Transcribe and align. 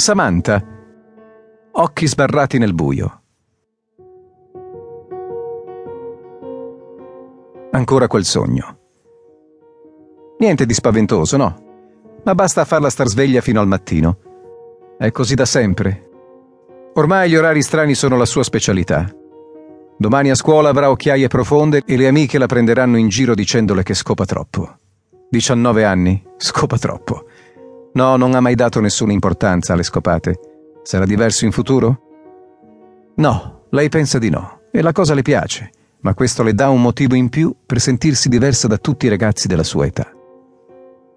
Samantha. 0.00 0.64
Occhi 1.72 2.06
sbarrati 2.06 2.58
nel 2.58 2.74
buio. 2.74 3.22
Ancora 7.70 8.08
quel 8.08 8.24
sogno. 8.24 8.78
Niente 10.38 10.64
di 10.64 10.72
spaventoso, 10.74 11.36
no? 11.36 11.62
Ma 12.24 12.34
basta 12.34 12.64
farla 12.64 12.88
star 12.88 13.08
sveglia 13.08 13.42
fino 13.42 13.60
al 13.60 13.68
mattino. 13.68 14.18
È 14.98 15.10
così 15.12 15.34
da 15.34 15.44
sempre. 15.44 16.08
Ormai 16.94 17.28
gli 17.28 17.36
orari 17.36 17.62
strani 17.62 17.94
sono 17.94 18.16
la 18.16 18.24
sua 18.24 18.42
specialità. 18.42 19.14
Domani 19.98 20.30
a 20.30 20.34
scuola 20.34 20.70
avrà 20.70 20.90
occhiaie 20.90 21.28
profonde 21.28 21.82
e 21.84 21.96
le 21.96 22.08
amiche 22.08 22.38
la 22.38 22.46
prenderanno 22.46 22.96
in 22.96 23.08
giro 23.08 23.34
dicendole 23.34 23.82
che 23.82 23.94
scopa 23.94 24.24
troppo. 24.24 24.76
19 25.28 25.84
anni, 25.84 26.24
scopa 26.38 26.78
troppo. 26.78 27.26
No, 27.92 28.16
non 28.16 28.34
ha 28.34 28.40
mai 28.40 28.54
dato 28.54 28.80
nessuna 28.80 29.12
importanza 29.12 29.72
alle 29.72 29.82
scopate. 29.82 30.38
Sarà 30.82 31.04
diverso 31.04 31.44
in 31.44 31.52
futuro? 31.52 32.00
No, 33.16 33.64
lei 33.70 33.88
pensa 33.88 34.18
di 34.18 34.30
no, 34.30 34.60
e 34.70 34.80
la 34.80 34.92
cosa 34.92 35.14
le 35.14 35.22
piace, 35.22 35.70
ma 36.00 36.14
questo 36.14 36.42
le 36.42 36.54
dà 36.54 36.68
un 36.68 36.80
motivo 36.80 37.14
in 37.14 37.28
più 37.28 37.54
per 37.66 37.80
sentirsi 37.80 38.28
diversa 38.28 38.68
da 38.68 38.78
tutti 38.78 39.06
i 39.06 39.08
ragazzi 39.08 39.48
della 39.48 39.64
sua 39.64 39.86
età. 39.86 40.10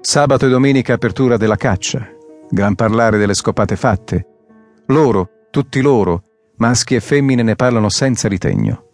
Sabato 0.00 0.46
e 0.46 0.50
domenica 0.50 0.94
apertura 0.94 1.36
della 1.36 1.56
caccia, 1.56 2.06
gran 2.50 2.74
parlare 2.74 3.18
delle 3.18 3.34
scopate 3.34 3.76
fatte. 3.76 4.26
Loro, 4.86 5.28
tutti 5.50 5.80
loro, 5.80 6.24
maschi 6.56 6.94
e 6.94 7.00
femmine 7.00 7.42
ne 7.42 7.56
parlano 7.56 7.88
senza 7.88 8.28
ritegno. 8.28 8.88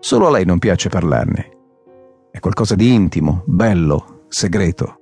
Solo 0.00 0.28
a 0.28 0.30
lei 0.30 0.44
non 0.44 0.58
piace 0.58 0.88
parlarne. 0.88 1.56
È 2.30 2.38
qualcosa 2.38 2.74
di 2.74 2.92
intimo, 2.92 3.42
bello, 3.46 4.24
segreto. 4.28 5.00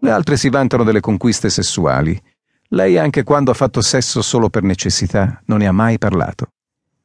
Le 0.00 0.10
altre 0.10 0.36
si 0.36 0.48
vantano 0.48 0.84
delle 0.84 1.00
conquiste 1.00 1.50
sessuali. 1.50 2.20
Lei, 2.68 2.98
anche 2.98 3.24
quando 3.24 3.50
ha 3.50 3.54
fatto 3.54 3.80
sesso 3.80 4.22
solo 4.22 4.48
per 4.48 4.62
necessità, 4.62 5.42
non 5.46 5.58
ne 5.58 5.66
ha 5.66 5.72
mai 5.72 5.98
parlato. 5.98 6.52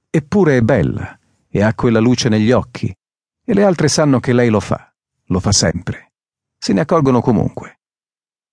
Eppure 0.10 0.58
è 0.58 0.62
bella 0.62 1.18
e 1.50 1.64
ha 1.64 1.74
quella 1.74 2.00
luce 2.00 2.30
negli 2.30 2.52
occhi. 2.52 2.94
E 3.46 3.54
le 3.54 3.64
altre 3.64 3.88
sanno 3.88 4.20
che 4.20 4.34
lei 4.34 4.50
lo 4.50 4.60
fa. 4.60 4.94
Lo 5.28 5.40
fa 5.40 5.52
sempre. 5.52 6.12
Se 6.58 6.72
ne 6.74 6.82
accorgono 6.82 7.22
comunque. 7.22 7.80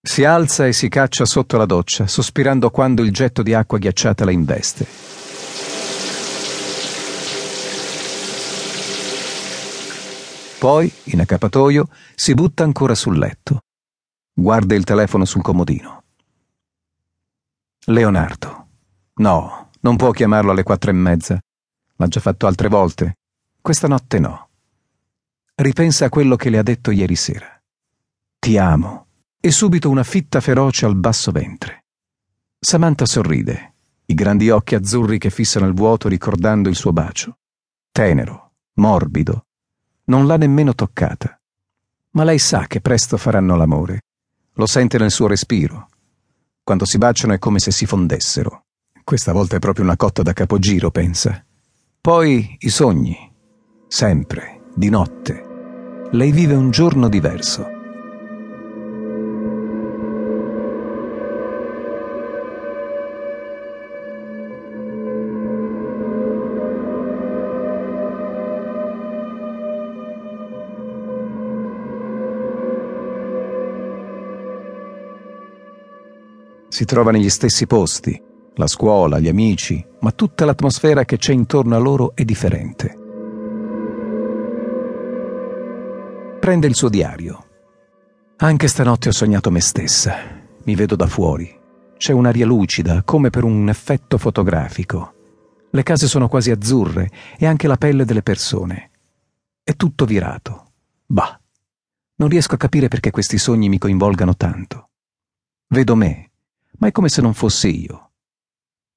Si 0.02 0.24
alza 0.24 0.66
e 0.66 0.72
si 0.72 0.88
caccia 0.88 1.26
sotto 1.26 1.58
la 1.58 1.66
doccia, 1.66 2.06
sospirando 2.06 2.70
quando 2.70 3.02
il 3.02 3.12
getto 3.12 3.42
di 3.42 3.52
acqua 3.52 3.76
ghiacciata 3.76 4.24
la 4.24 4.30
investe. 4.30 4.86
Poi, 10.58 10.90
in 11.04 11.20
accappatoio, 11.20 11.88
si 12.14 12.32
butta 12.32 12.64
ancora 12.64 12.94
sul 12.94 13.18
letto. 13.18 13.60
Guarda 14.32 14.74
il 14.74 14.84
telefono 14.84 15.24
sul 15.24 15.42
comodino. 15.42 16.04
Leonardo. 17.86 18.68
No, 19.14 19.70
non 19.80 19.96
può 19.96 20.12
chiamarlo 20.12 20.52
alle 20.52 20.62
quattro 20.62 20.90
e 20.90 20.94
mezza. 20.94 21.40
L'ha 21.96 22.06
già 22.06 22.20
fatto 22.20 22.46
altre 22.46 22.68
volte. 22.68 23.18
Questa 23.60 23.88
notte 23.88 24.18
no. 24.18 24.48
Ripensa 25.56 26.06
a 26.06 26.08
quello 26.08 26.36
che 26.36 26.48
le 26.48 26.58
ha 26.58 26.62
detto 26.62 26.90
ieri 26.90 27.16
sera. 27.16 27.60
Ti 28.38 28.56
amo. 28.56 29.06
E 29.40 29.50
subito 29.50 29.90
una 29.90 30.04
fitta 30.04 30.40
feroce 30.40 30.86
al 30.86 30.96
basso 30.96 31.32
ventre. 31.32 31.84
Samantha 32.58 33.06
sorride, 33.06 33.74
i 34.06 34.14
grandi 34.14 34.50
occhi 34.50 34.74
azzurri 34.74 35.18
che 35.18 35.30
fissano 35.30 35.66
il 35.66 35.74
vuoto 35.74 36.08
ricordando 36.08 36.68
il 36.68 36.76
suo 36.76 36.92
bacio. 36.92 37.38
Tenero, 37.90 38.52
morbido. 38.74 39.46
Non 40.04 40.26
l'ha 40.26 40.36
nemmeno 40.36 40.74
toccata. 40.74 41.38
Ma 42.10 42.24
lei 42.24 42.38
sa 42.38 42.66
che 42.66 42.80
presto 42.80 43.16
faranno 43.16 43.56
l'amore 43.56 44.02
lo 44.54 44.66
sente 44.66 44.98
nel 44.98 45.10
suo 45.10 45.26
respiro. 45.26 45.88
Quando 46.62 46.84
si 46.84 46.98
baciano 46.98 47.32
è 47.32 47.38
come 47.38 47.58
se 47.58 47.70
si 47.70 47.86
fondessero. 47.86 48.64
Questa 49.02 49.32
volta 49.32 49.56
è 49.56 49.58
proprio 49.58 49.84
una 49.84 49.96
cotta 49.96 50.22
da 50.22 50.32
capogiro, 50.32 50.90
pensa. 50.90 51.44
Poi 52.00 52.56
i 52.60 52.68
sogni. 52.68 53.16
Sempre, 53.88 54.62
di 54.74 54.88
notte. 54.88 56.08
Lei 56.12 56.30
vive 56.32 56.54
un 56.54 56.70
giorno 56.70 57.08
diverso. 57.08 57.79
Si 76.80 76.86
trova 76.86 77.10
negli 77.10 77.28
stessi 77.28 77.66
posti, 77.66 78.18
la 78.54 78.66
scuola, 78.66 79.18
gli 79.18 79.28
amici, 79.28 79.84
ma 80.00 80.12
tutta 80.12 80.46
l'atmosfera 80.46 81.04
che 81.04 81.18
c'è 81.18 81.34
intorno 81.34 81.76
a 81.76 81.78
loro 81.78 82.12
è 82.14 82.24
differente. 82.24 82.98
Prende 86.40 86.66
il 86.66 86.74
suo 86.74 86.88
diario. 86.88 87.46
Anche 88.38 88.66
stanotte 88.66 89.10
ho 89.10 89.12
sognato 89.12 89.50
me 89.50 89.60
stessa. 89.60 90.16
Mi 90.64 90.74
vedo 90.74 90.96
da 90.96 91.06
fuori. 91.06 91.54
C'è 91.98 92.14
un'aria 92.14 92.46
lucida, 92.46 93.02
come 93.02 93.28
per 93.28 93.44
un 93.44 93.68
effetto 93.68 94.16
fotografico. 94.16 95.12
Le 95.70 95.82
case 95.82 96.06
sono 96.06 96.28
quasi 96.28 96.50
azzurre 96.50 97.10
e 97.36 97.44
anche 97.44 97.68
la 97.68 97.76
pelle 97.76 98.06
delle 98.06 98.22
persone. 98.22 98.90
È 99.62 99.76
tutto 99.76 100.06
virato. 100.06 100.70
Bah. 101.04 101.38
Non 102.14 102.30
riesco 102.30 102.54
a 102.54 102.58
capire 102.58 102.88
perché 102.88 103.10
questi 103.10 103.36
sogni 103.36 103.68
mi 103.68 103.76
coinvolgano 103.76 104.34
tanto. 104.34 104.88
Vedo 105.68 105.94
me, 105.94 106.29
ma 106.80 106.88
è 106.88 106.92
come 106.92 107.08
se 107.08 107.20
non 107.20 107.34
fossi 107.34 107.82
io. 107.82 108.12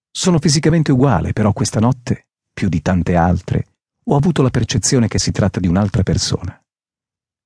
Sono 0.10 0.40
fisicamente 0.40 0.92
uguale, 0.92 1.34
però 1.34 1.52
questa 1.54 1.80
notte, 1.80 2.28
più 2.54 2.70
di 2.70 2.82
tante 2.82 3.16
altre, 3.16 3.66
ho 4.06 4.16
avuto 4.16 4.42
la 4.42 4.50
percezione 4.50 5.08
che 5.08 5.20
si 5.20 5.32
tratta 5.32 5.60
di 5.60 5.68
un'altra 5.68 6.04
persona. 6.04 6.60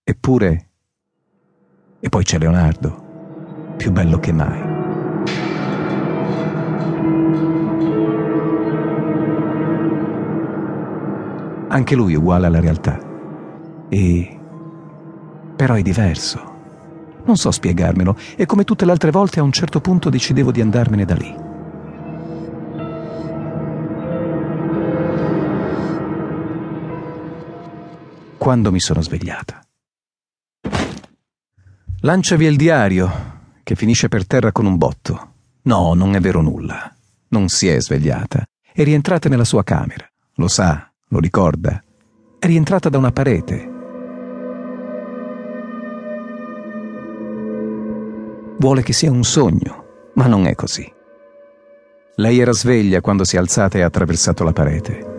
Eppure... 0.03 0.69
E 1.99 2.09
poi 2.09 2.23
c'è 2.23 2.37
Leonardo, 2.37 3.73
più 3.77 3.91
bello 3.91 4.19
che 4.19 4.31
mai. 4.31 4.75
Anche 11.69 11.95
lui 11.95 12.13
è 12.13 12.17
uguale 12.17 12.45
alla 12.45 12.59
realtà. 12.59 12.99
E... 13.89 14.39
però 15.55 15.73
è 15.73 15.81
diverso. 15.81 16.56
Non 17.27 17.35
so 17.35 17.51
spiegarmelo 17.51 18.17
e 18.37 18.45
come 18.45 18.63
tutte 18.63 18.85
le 18.85 18.91
altre 18.91 19.11
volte 19.11 19.41
a 19.41 19.43
un 19.43 19.51
certo 19.51 19.81
punto 19.81 20.09
decidevo 20.09 20.49
di 20.49 20.61
andarmene 20.61 21.03
da 21.03 21.13
lì. 21.13 21.35
Quando 28.37 28.71
mi 28.71 28.79
sono 28.79 29.01
svegliata. 29.01 29.61
Lancia 32.01 32.37
via 32.37 32.49
il 32.49 32.55
diario, 32.55 33.11
che 33.61 33.75
finisce 33.75 34.07
per 34.07 34.25
terra 34.25 34.53
con 34.53 34.65
un 34.65 34.77
botto. 34.77 35.33
No, 35.63 35.93
non 35.93 36.15
è 36.15 36.21
vero 36.21 36.41
nulla. 36.41 36.95
Non 37.29 37.49
si 37.49 37.67
è 37.67 37.81
svegliata. 37.81 38.45
È 38.71 38.83
rientrata 38.83 39.27
nella 39.27 39.43
sua 39.43 39.65
camera. 39.65 40.09
Lo 40.35 40.47
sa, 40.47 40.89
lo 41.09 41.19
ricorda. 41.19 41.83
È 42.39 42.45
rientrata 42.45 42.87
da 42.87 42.97
una 42.97 43.11
parete 43.11 43.75
Vuole 48.59 48.81
che 48.81 48.91
sia 48.91 49.11
un 49.11 49.23
sogno, 49.23 50.11
ma 50.15 50.25
non 50.25 50.47
è 50.47 50.55
così. 50.55 50.91
Lei 52.15 52.39
era 52.39 52.53
sveglia 52.53 53.01
quando 53.01 53.23
si 53.23 53.35
è 53.35 53.39
alzata 53.39 53.77
e 53.77 53.81
ha 53.81 53.85
attraversato 53.85 54.43
la 54.43 54.51
parete. 54.51 55.15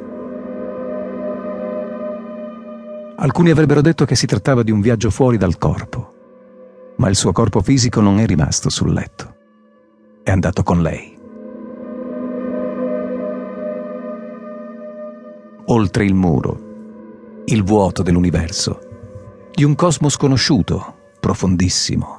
Alcuni 3.15 3.50
avrebbero 3.50 3.81
detto 3.81 4.04
che 4.04 4.16
si 4.16 4.26
trattava 4.26 4.65
di 4.65 4.72
un 4.72 4.81
viaggio 4.81 5.10
fuori 5.10 5.37
dal 5.37 5.56
corpo, 5.56 6.15
ma 6.97 7.09
il 7.09 7.15
suo 7.15 7.31
corpo 7.31 7.60
fisico 7.60 8.00
non 8.00 8.19
è 8.19 8.26
rimasto 8.26 8.71
sul 8.71 8.93
letto. 8.93 9.37
È 10.25 10.32
andato 10.32 10.65
con 10.65 10.82
lei. 10.82 11.17
Oltre 15.67 16.05
il 16.05 16.14
muro, 16.14 17.43
il 17.44 17.62
vuoto 17.62 18.02
dell'universo, 18.02 18.81
di 19.52 19.62
un 19.62 19.76
cosmo 19.76 20.08
sconosciuto, 20.08 20.96
profondissimo 21.20 22.18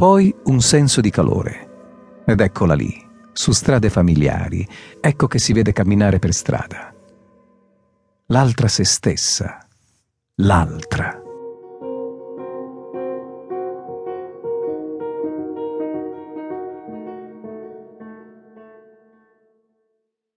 poi 0.00 0.34
un 0.44 0.62
senso 0.62 1.02
di 1.02 1.10
calore. 1.10 2.22
Ed 2.24 2.40
eccola 2.40 2.72
lì, 2.72 3.06
su 3.34 3.52
strade 3.52 3.90
familiari, 3.90 4.66
ecco 4.98 5.26
che 5.26 5.38
si 5.38 5.52
vede 5.52 5.74
camminare 5.74 6.18
per 6.18 6.32
strada. 6.32 6.90
L'altra 8.28 8.66
se 8.66 8.84
stessa, 8.84 9.58
l'altra. 10.36 11.19